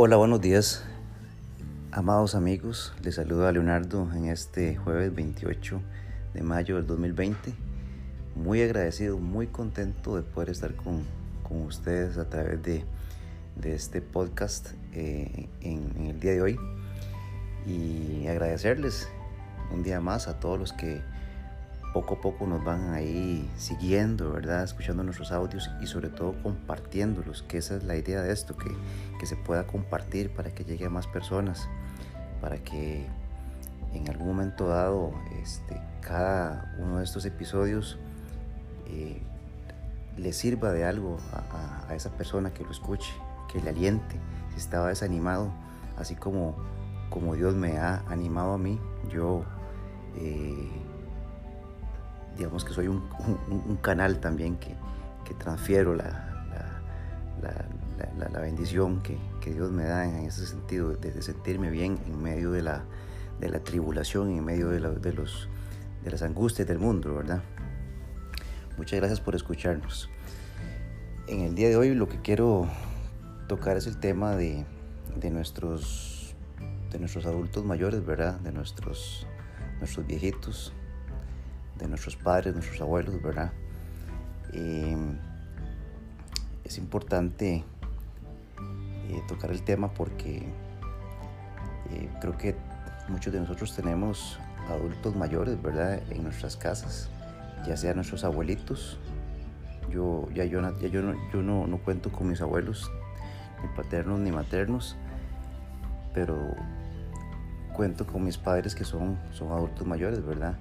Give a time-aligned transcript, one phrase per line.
[0.00, 0.84] Hola, buenos días,
[1.90, 2.94] amados amigos.
[3.02, 5.80] Les saluda Leonardo en este jueves 28
[6.34, 7.52] de mayo del 2020.
[8.36, 11.02] Muy agradecido, muy contento de poder estar con,
[11.42, 12.84] con ustedes a través de,
[13.56, 16.60] de este podcast eh, en el día de hoy.
[17.66, 19.08] Y agradecerles
[19.72, 21.02] un día más a todos los que
[21.92, 24.62] poco a poco nos van ahí siguiendo, ¿verdad?
[24.62, 28.70] Escuchando nuestros audios y sobre todo compartiéndolos, que esa es la idea de esto, que,
[29.18, 31.68] que se pueda compartir para que llegue a más personas,
[32.40, 33.06] para que
[33.94, 35.12] en algún momento dado
[35.42, 37.98] este, cada uno de estos episodios
[38.86, 39.22] eh,
[40.16, 43.12] le sirva de algo a, a, esa persona que lo escuche,
[43.50, 44.16] que le aliente,
[44.50, 45.50] si estaba desanimado,
[45.96, 46.54] así como,
[47.08, 48.78] como Dios me ha animado a mí,
[49.10, 49.44] yo...
[50.16, 50.87] Eh,
[52.38, 53.02] digamos que soy un,
[53.82, 54.74] canal también que,
[55.24, 56.24] que transfiero la,
[57.42, 62.22] la, la, bendición que, que, Dios me da en ese sentido, de, sentirme bien en
[62.22, 62.84] medio de la,
[63.40, 65.48] de la tribulación, en medio de, de, los,
[66.04, 67.42] de las angustias del mundo, ¿verdad?
[68.76, 70.08] Muchas gracias por escucharnos.
[71.26, 72.68] En el día de hoy lo que quiero
[73.48, 74.64] tocar es el tema de,
[75.16, 76.36] de nuestros,
[76.90, 78.38] de nuestros adultos mayores, ¿verdad?
[78.40, 79.26] De nuestros,
[79.80, 80.72] nuestros viejitos,
[81.78, 83.52] de nuestros padres, nuestros abuelos, ¿verdad?
[84.52, 84.96] Eh,
[86.64, 87.64] es importante
[89.08, 90.46] eh, tocar el tema porque
[91.90, 92.54] eh, creo que
[93.08, 96.02] muchos de nosotros tenemos adultos mayores, ¿verdad?
[96.10, 97.08] En nuestras casas,
[97.66, 98.98] ya sean nuestros abuelitos.
[99.90, 102.90] Yo ya yo, ya yo, no, yo no, no cuento con mis abuelos,
[103.62, 104.96] ni paternos ni maternos,
[106.12, 106.36] pero
[107.74, 110.58] cuento con mis padres que son, son adultos mayores, ¿verdad?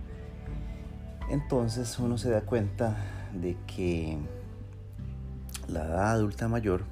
[1.29, 2.95] Entonces uno se da cuenta
[3.33, 4.17] de que
[5.67, 6.83] la edad adulta mayor,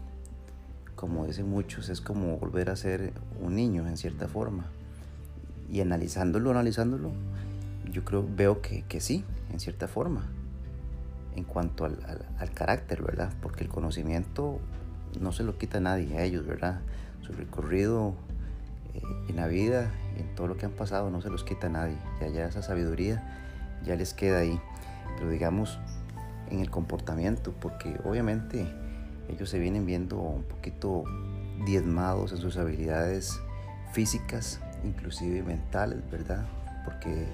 [0.96, 4.66] como dicen muchos, es como volver a ser un niño en cierta forma.
[5.72, 7.12] Y analizándolo, analizándolo,
[7.92, 10.26] yo creo, veo que, que sí, en cierta forma,
[11.36, 11.98] en cuanto al,
[12.38, 13.32] al, carácter, ¿verdad?
[13.42, 14.60] Porque el conocimiento
[15.20, 16.82] no se lo quita a nadie, a ellos, ¿verdad?
[17.22, 18.14] Su recorrido
[18.94, 21.98] eh, en la vida en todo lo que han pasado no se los quita nadie.
[22.20, 23.45] Ya, ya esa sabiduría
[23.84, 24.60] ya les queda ahí.
[25.18, 25.80] Pero digamos
[26.50, 28.68] en el comportamiento, porque obviamente
[29.30, 31.04] ellos se vienen viendo un poquito
[31.66, 33.40] diezmados en sus habilidades
[33.94, 36.46] físicas, inclusive mentales, ¿verdad?
[36.84, 37.28] Porque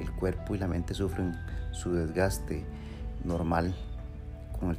[0.00, 1.36] el cuerpo y la mente sufren
[1.72, 2.64] su desgaste
[3.24, 3.74] normal
[4.58, 4.78] con el,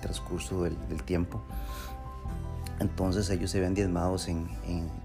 [0.00, 1.42] transcurso del, tiempo.
[2.80, 4.48] Entonces ellos se ven diezmados en,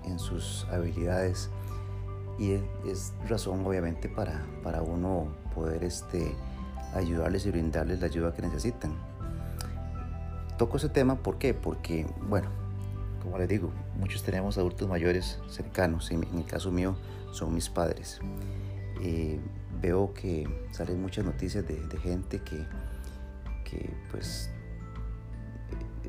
[0.04, 1.50] en sus habilidades
[2.42, 2.60] y
[2.90, 6.34] es, razón obviamente para, para uno poder este,
[6.96, 8.96] ayudarles y brindarles la ayuda que necesitan.
[10.58, 11.54] Toco ese tema, ¿por qué?
[11.54, 12.50] Porque, bueno,
[13.22, 13.70] como les digo,
[14.00, 16.96] muchos tenemos adultos mayores cercanos, en, el caso mío
[17.32, 18.20] son mis padres.
[19.02, 19.40] Eh,
[19.80, 22.66] veo que salen muchas noticias de, gente que,
[23.70, 24.50] que, pues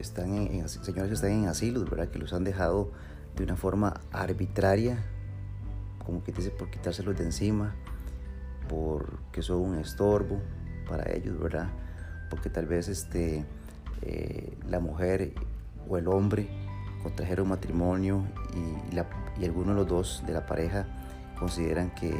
[0.00, 2.08] están en, en, señores están en asilos, ¿verdad?
[2.08, 2.90] Que los han dejado
[3.36, 5.04] de una forma arbitraria
[6.04, 7.74] como que dice por quitárselos de encima,
[8.68, 10.40] porque son un estorbo
[10.88, 11.68] para ellos, ¿verdad?
[12.30, 13.44] Porque tal vez este,
[14.02, 15.34] eh, la mujer
[15.88, 16.48] o el hombre
[17.02, 18.24] contrajeron matrimonio
[18.54, 19.06] y, la,
[19.38, 20.86] y alguno de los dos de la pareja
[21.38, 22.14] consideran que,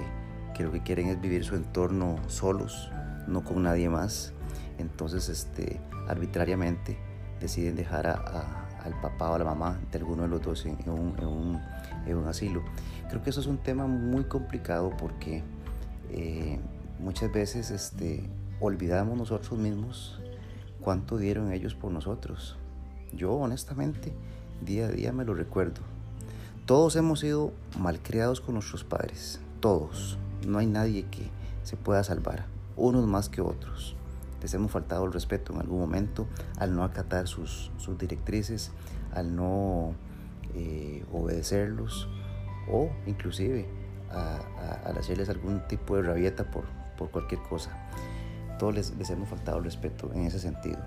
[0.54, 2.91] que, lo que quieren es vivir su entorno solos,
[3.26, 4.32] no con nadie más.
[4.78, 6.98] Entonces, este, arbitrariamente
[7.41, 10.66] deciden dejar a, a, al papá o a la mamá de alguno de los dos
[10.66, 11.60] en, un, en, un,
[12.06, 12.62] en un asilo.
[13.09, 15.43] Creo que eso es un tema muy complicado porque
[16.10, 16.59] eh,
[16.98, 18.28] muchas veces este,
[18.60, 20.21] olvidamos nosotros mismos
[20.81, 22.56] cuánto dieron ellos por nosotros.
[23.12, 24.12] Yo honestamente
[24.65, 25.81] día a día me lo recuerdo.
[26.66, 30.16] Todos hemos sido malcriados con nuestros padres, todos.
[30.47, 31.28] No hay nadie que
[31.65, 33.97] se pueda salvar, unos más que otros.
[34.42, 36.27] Les hemos faltado el respeto en algún momento
[36.59, 38.72] al no acatar sus, sus directrices,
[39.15, 39.94] al no
[40.54, 42.09] eh, obedecerlos
[42.71, 43.66] o inclusive
[44.10, 46.65] a, a, a, hacerles algún tipo de rabieta por,
[46.98, 47.71] por cualquier cosa.
[48.59, 50.78] Todos les, les, hemos faltado el respeto en ese sentido.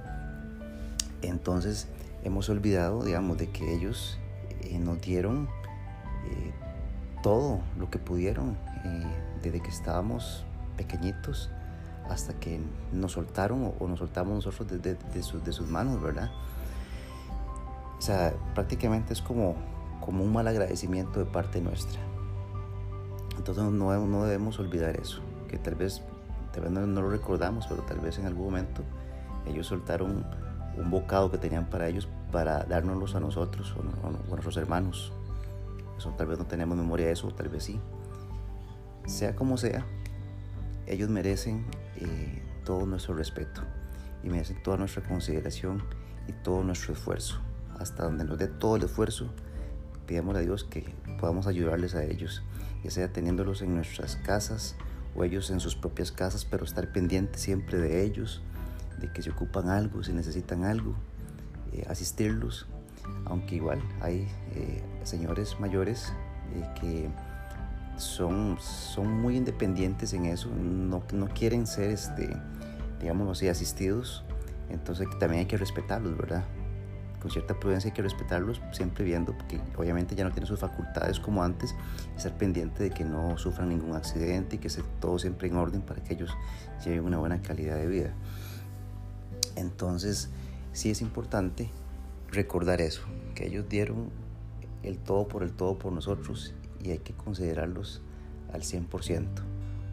[1.22, 1.88] Entonces
[2.24, 4.20] hemos olvidado, digamos, de que ellos
[4.62, 5.48] eh, nos dieron
[6.26, 6.54] eh,
[7.24, 8.58] todo lo que pudieron
[9.42, 10.46] desde que estábamos
[10.78, 11.50] pequeñitos
[12.10, 12.60] hasta que
[12.92, 16.32] nos soltaron o, o nos soltamos nosotros de, de, de, su, de, sus manos, ¿verdad?
[17.98, 19.56] O sea, prácticamente es como
[20.06, 22.00] como un mal agradecimiento de parte nuestra.
[23.38, 26.02] Entonces no, no debemos olvidar eso, que tal vez,
[26.54, 28.84] tal vez no, no, lo recordamos, pero tal vez en algún momento
[29.46, 30.26] Ellos soltaron
[30.78, 35.12] un bocado que tenían para ellos para dárnoslos a nosotros o, a nuestros hermanos.
[35.98, 37.80] Eso tal vez no tenemos memoria de eso, tal vez sí.
[39.06, 39.86] Sea como sea,
[40.88, 41.66] ellos merecen
[41.98, 43.62] eh, todo nuestro respeto
[44.24, 45.84] y merecen toda nuestra consideración
[46.28, 47.40] y todo nuestro esfuerzo.
[47.80, 49.30] Hasta donde nos dé todo el esfuerzo,
[50.06, 52.44] pidamos a Dios que podamos ayudarles a ellos,
[52.84, 54.76] ya sea teniéndolos en nuestras casas
[55.16, 58.42] o ellos en sus propias casas, pero estar pendiente siempre de ellos,
[59.00, 60.96] de que se ocupan algo, si necesitan algo,
[61.74, 62.68] eh, asistirlos,
[63.26, 66.14] aunque igual hay eh, señores mayores
[66.80, 67.10] que
[67.98, 72.30] son, son muy independientes en eso, no, no quieren ser, este,
[73.00, 74.24] digamos así, asistidos.
[74.70, 76.44] Entonces también hay que respetarlos, ¿verdad?
[77.22, 81.20] Con cierta prudencia hay que respetarlos, siempre viendo, porque obviamente ya no tienen sus facultades
[81.20, 81.76] como antes,
[82.16, 85.82] estar pendiente de que no sufran ningún accidente y que esté todo siempre en orden
[85.82, 86.36] para que ellos
[86.84, 88.14] lleven una buena calidad de vida.
[89.56, 90.30] Entonces,
[90.74, 91.70] sí es importante
[92.32, 93.02] recordar eso,
[93.34, 94.10] que ellos dieron
[94.84, 96.54] el todo por el todo por nosotros
[96.86, 98.02] y hay que considerarlos
[98.54, 99.28] al 100%,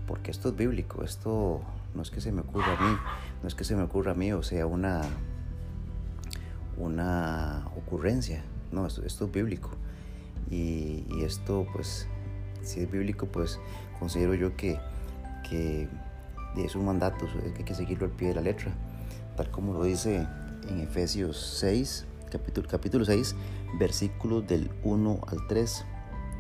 [0.06, 1.62] porque esto es bíblico, esto
[1.94, 2.97] no es que se me ocurra a mí,
[3.43, 5.03] no es que se me ocurra a mí o sea una,
[6.77, 9.71] una ocurrencia, no, esto, es bíblico.
[10.50, 12.06] Y, esto, pues,
[12.62, 13.59] si es bíblico, pues
[13.99, 14.79] considero yo que,
[15.49, 15.88] que
[16.56, 18.73] es un mandato, hay que seguirlo al pie de la letra,
[19.37, 20.27] tal como lo dice
[20.69, 23.35] en Efesios 6, capítulo, capítulo 6,
[23.79, 25.87] versículos del 1 al 3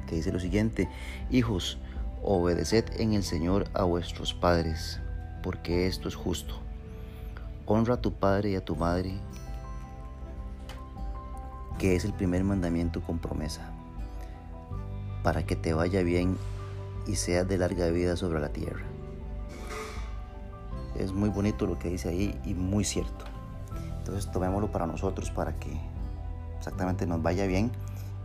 [0.06, 0.88] que dice lo siguiente,
[1.30, 1.78] hijos,
[2.22, 5.00] obedeced en el Señor a vuestros padres,
[5.42, 6.54] porque esto es justo.
[7.66, 9.14] Honra a tu padre y a tu madre,
[11.78, 13.70] que es el primer mandamiento con promesa,
[15.22, 16.36] para que te vaya bien
[17.06, 18.84] y seas de larga vida sobre la tierra.
[20.96, 23.24] Es muy bonito lo que dice ahí y muy cierto.
[23.98, 25.70] Entonces tomémoslo para nosotros, para que
[26.58, 27.72] exactamente nos vaya bien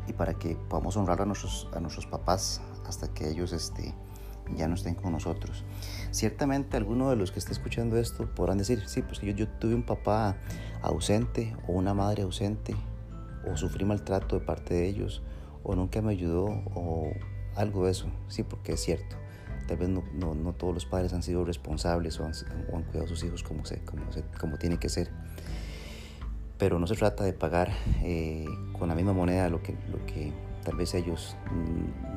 [0.07, 3.93] y para que podamos honrar a nuestros, a nuestros papás hasta que ellos este,
[4.55, 5.63] ya no estén con nosotros.
[6.11, 9.75] Ciertamente alguno de los que esté escuchando esto podrán decir, sí, pues yo, yo tuve
[9.75, 10.37] un papá
[10.81, 12.75] ausente o una madre ausente
[13.49, 15.21] o sufrí maltrato de parte de ellos
[15.63, 17.11] o nunca me ayudó o
[17.55, 19.15] algo de eso, sí, porque es cierto.
[19.67, 22.31] Tal vez no, no, todos los padres han sido responsables o han,
[22.71, 25.09] o han cuidado a sus hijos como, se, como, se, como tiene que ser
[26.57, 27.71] pero no se trata de pagar
[28.03, 28.45] eh,
[28.77, 30.33] con la misma moneda lo que, lo que
[30.63, 31.35] tal vez ellos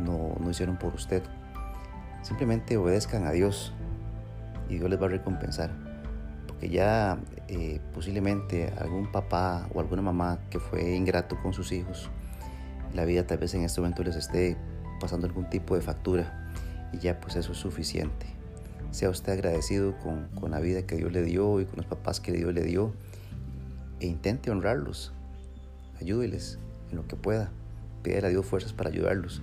[0.04, 1.22] no, no, hicieron por usted.
[2.22, 3.72] Simplemente obedezcan a Dios
[4.68, 5.70] y Dios les va a recompensar.
[6.46, 12.10] Porque ya eh, posiblemente algún papá o alguna mamá que fue ingrato con sus hijos,
[12.94, 14.56] la vida tal vez en este momento les esté
[15.00, 16.50] pasando algún tipo de factura
[16.92, 18.26] y ya pues eso es suficiente.
[18.90, 22.20] Sea usted agradecido con, con la vida que Dios le dio y con los papás
[22.20, 22.92] que Dios le dio
[24.00, 25.12] e intente honrarlos.
[26.00, 26.58] Ayúdeles
[26.90, 27.50] en lo que pueda.
[28.02, 29.42] Pídele a Dios fuerzas para ayudarlos.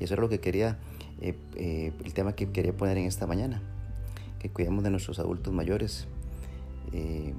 [0.00, 0.78] Y eso era lo que quería,
[1.20, 3.62] eh, eh, el tema que quería poner en esta mañana.
[4.38, 6.06] Que cuidemos de nuestros adultos mayores.
[6.92, 7.34] Eh,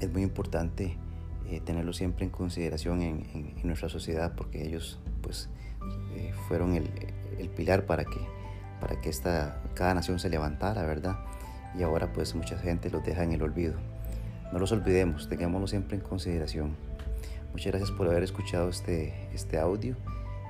[0.00, 0.96] es muy importante
[1.66, 5.50] tenerlos siempre en consideración en, nuestra sociedad porque ellos pues
[6.48, 6.88] fueron el,
[7.38, 8.18] el, pilar para que,
[8.80, 11.18] para que esta, cada nación se levantara, ¿verdad?
[11.78, 13.74] Y ahora pues mucha gente los deja en el olvido.
[14.52, 16.76] No los olvidemos, tengámoslo siempre en consideración.
[17.52, 19.96] Muchas gracias por haber escuchado este, este audio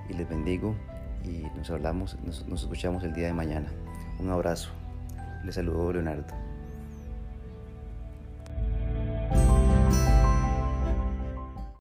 [0.09, 0.75] y les bendigo
[1.25, 3.69] y nos hablamos, nos, nos escuchamos el día de mañana.
[4.19, 4.71] Un abrazo.
[5.45, 6.52] Les saludo Leonardo.